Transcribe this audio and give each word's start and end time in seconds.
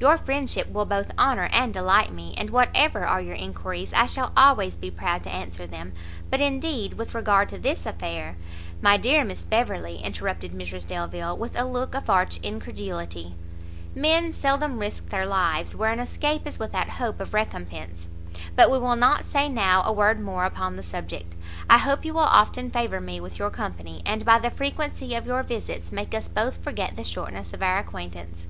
"Your 0.00 0.18
friendship 0.18 0.72
will 0.72 0.84
both 0.84 1.12
honour 1.16 1.48
and 1.52 1.72
delight 1.72 2.12
me, 2.12 2.34
and 2.36 2.50
whatever 2.50 3.06
are 3.06 3.20
your 3.20 3.36
enquiries, 3.36 3.92
I 3.92 4.06
shall 4.06 4.32
always 4.36 4.74
be 4.74 4.90
proud 4.90 5.22
to 5.22 5.32
answer 5.32 5.64
them; 5.64 5.92
but 6.28 6.40
indeed, 6.40 6.94
with 6.94 7.14
regard 7.14 7.48
to 7.50 7.56
this 7.58 7.86
affair" 7.86 8.34
"My 8.82 8.96
dear 8.96 9.22
Miss 9.22 9.44
Beverley," 9.44 9.98
interrupted 9.98 10.50
Mrs 10.54 10.88
Delvile, 10.88 11.36
with 11.38 11.56
a 11.56 11.62
look 11.66 11.94
of 11.94 12.10
arch 12.10 12.38
incredulity, 12.38 13.36
"men 13.94 14.32
seldom 14.32 14.80
risk 14.80 15.08
their 15.10 15.24
lives 15.24 15.76
where 15.76 15.92
an 15.92 16.00
escape 16.00 16.48
is 16.48 16.58
without 16.58 16.88
hope 16.88 17.20
of 17.20 17.32
recompence. 17.32 18.08
But 18.56 18.72
we 18.72 18.78
will 18.80 18.96
not 18.96 19.20
now 19.20 19.30
say 19.30 19.54
a 19.88 19.92
word 19.92 20.18
more 20.18 20.46
upon 20.46 20.74
the 20.74 20.82
subject. 20.82 21.32
I 21.68 21.78
hope 21.78 22.04
you 22.04 22.12
will 22.14 22.20
often 22.22 22.72
favour 22.72 23.00
me 23.00 23.20
with 23.20 23.38
your 23.38 23.50
company, 23.50 24.02
and 24.04 24.24
by 24.24 24.40
the 24.40 24.50
frequency 24.50 25.14
of 25.14 25.26
your 25.28 25.44
visits, 25.44 25.92
make 25.92 26.12
us 26.12 26.26
both 26.26 26.56
forget 26.56 26.96
the 26.96 27.04
shortness 27.04 27.52
of 27.52 27.62
our 27.62 27.78
acquaintance." 27.78 28.48